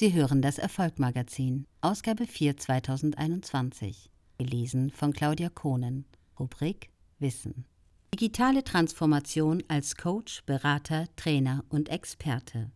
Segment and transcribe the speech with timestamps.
[0.00, 6.06] Sie hören das Erfolgmagazin, Ausgabe 4 2021, gelesen von Claudia Kohnen,
[6.38, 6.88] Rubrik
[7.18, 7.66] Wissen.
[8.14, 12.70] Digitale Transformation als Coach, Berater, Trainer und Experte.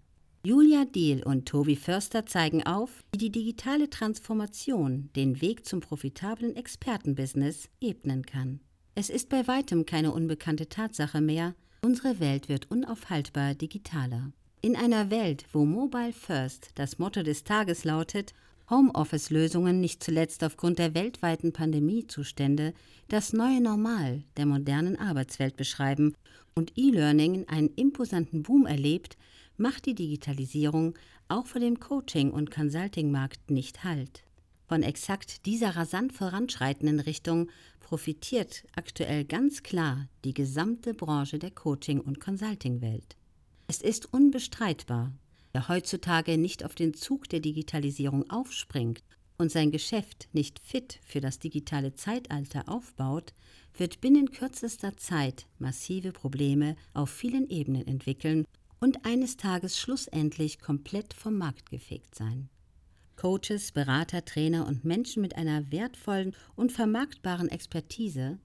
[0.44, 6.54] Julia Diehl und Tobi Förster zeigen auf, wie die digitale Transformation den Weg zum profitablen
[6.54, 8.60] Expertenbusiness ebnen kann.
[8.94, 14.30] Es ist bei weitem keine unbekannte Tatsache mehr, unsere Welt wird unaufhaltbar digitaler.
[14.64, 18.32] In einer Welt, wo Mobile First das Motto des Tages lautet,
[18.70, 22.72] Homeoffice-Lösungen nicht zuletzt aufgrund der weltweiten Pandemiezustände
[23.08, 26.14] das neue Normal der modernen Arbeitswelt beschreiben
[26.54, 29.18] und E-Learning einen imposanten Boom erlebt,
[29.58, 30.94] macht die Digitalisierung
[31.28, 34.24] auch vor dem Coaching- und Consulting-Markt nicht Halt.
[34.66, 37.50] Von exakt dieser rasant voranschreitenden Richtung
[37.80, 43.18] profitiert aktuell ganz klar die gesamte Branche der Coaching- und Consulting-Welt.
[43.66, 45.12] Es ist unbestreitbar,
[45.52, 49.02] wer heutzutage nicht auf den Zug der Digitalisierung aufspringt
[49.38, 53.32] und sein Geschäft nicht fit für das digitale Zeitalter aufbaut,
[53.76, 58.44] wird binnen kürzester Zeit massive Probleme auf vielen Ebenen entwickeln
[58.80, 62.50] und eines Tages schlussendlich komplett vom Markt gefegt sein.
[63.16, 68.38] Coaches, Berater, Trainer und Menschen mit einer wertvollen und vermarktbaren Expertise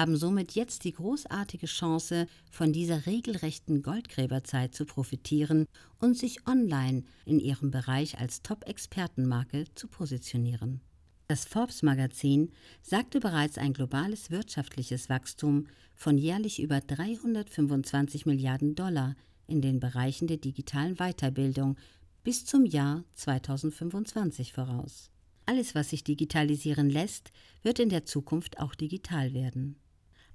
[0.00, 5.66] haben somit jetzt die großartige Chance, von dieser regelrechten Goldgräberzeit zu profitieren
[5.98, 10.80] und sich online in ihrem Bereich als Top-Expertenmarke zu positionieren.
[11.28, 19.60] Das Forbes-Magazin sagte bereits ein globales wirtschaftliches Wachstum von jährlich über 325 Milliarden Dollar in
[19.60, 21.76] den Bereichen der digitalen Weiterbildung
[22.24, 25.10] bis zum Jahr 2025 voraus.
[25.44, 29.76] Alles, was sich digitalisieren lässt, wird in der Zukunft auch digital werden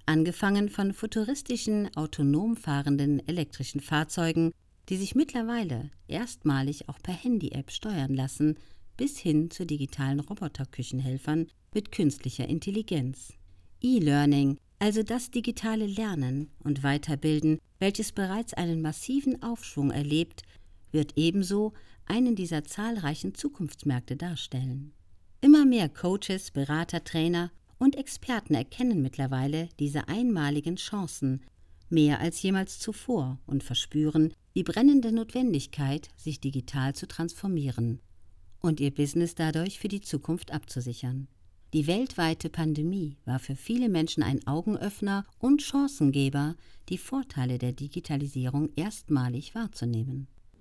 [0.06, 4.52] angefangen von futuristischen, autonom fahrenden elektrischen Fahrzeugen,
[4.88, 8.56] die sich mittlerweile erstmalig auch per Handy-App steuern lassen,
[8.96, 13.34] bis hin zu digitalen Roboterküchenhelfern mit künstlicher Intelligenz.
[13.82, 20.42] E-Learning, also das digitale Lernen und Weiterbilden, welches bereits einen massiven Aufschwung erlebt,
[20.92, 21.72] wird ebenso
[22.06, 24.92] einen dieser zahlreichen Zukunftsmärkte darstellen.
[25.40, 31.42] Immer mehr Coaches, Berater, Trainer und Experten erkennen mittlerweile diese einmaligen Chancen
[31.88, 38.00] mehr als jemals zuvor und verspüren die brennende Notwendigkeit, sich digital zu transformieren
[38.60, 41.28] und ihr Business dadurch für die Zukunft abzusichern.
[41.72, 46.56] Die weltweite Pandemie war für viele Menschen ein Augenöffner und Chancengeber,
[46.88, 50.28] die Vorteile der Digitalisierung erstmalig wahrzunehmen.